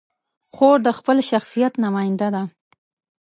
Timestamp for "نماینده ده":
1.85-2.43